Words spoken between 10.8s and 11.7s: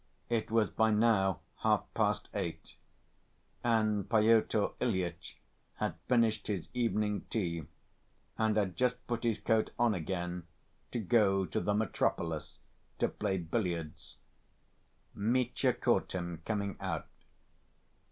to go to